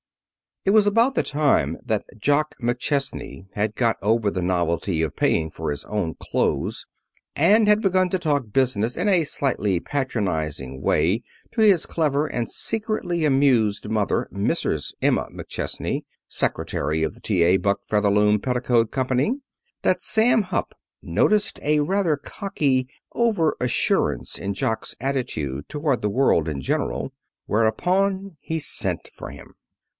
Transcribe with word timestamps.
It 0.65 0.71
was 0.71 0.85
about 0.87 1.13
the 1.15 1.23
time 1.23 1.77
that 1.83 2.05
Jock 2.17 2.55
McChesney 2.61 3.45
had 3.53 3.75
got 3.75 3.97
over 4.01 4.29
the 4.31 4.43
novelty 4.43 5.01
of 5.03 5.15
paying 5.15 5.49
for 5.51 5.69
his 5.69 5.85
own 5.85 6.15
clothes, 6.19 6.85
and 7.35 7.67
had 7.67 7.81
begun 7.81 8.09
to 8.09 8.19
talk 8.19 8.51
business 8.51 8.95
in 8.95 9.07
a 9.07 9.23
slightly 9.23 9.79
patronizing 9.79 10.81
way 10.81 11.21
to 11.51 11.61
his 11.61 11.85
clever 11.87 12.25
and 12.27 12.49
secretly 12.49 13.25
amused 13.25 13.89
mother, 13.89 14.27
Mrs. 14.31 14.91
Emma 15.01 15.27
McChesney, 15.31 16.03
secretary 16.27 17.01
of 17.03 17.15
the 17.15 17.21
T.A. 17.21 17.57
Buck 17.57 17.81
Featherloom 17.87 18.39
Petticoat 18.39 18.91
Company, 18.91 19.39
that 19.81 20.01
Sam 20.01 20.43
Hupp 20.43 20.73
noticed 21.01 21.59
a 21.63 21.79
rather 21.79 22.17
cocky 22.17 22.87
over 23.13 23.55
assurance 23.59 24.37
in 24.37 24.53
Jock's 24.55 24.95
attitude 24.99 25.67
toward 25.69 26.01
the 26.03 26.09
world 26.09 26.47
in 26.47 26.61
general. 26.61 27.13
Whereupon 27.45 28.37
he 28.39 28.57
sent 28.59 29.09
for 29.15 29.29
him. 29.29 29.55